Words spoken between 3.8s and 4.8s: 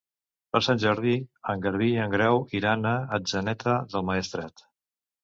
del Maestrat.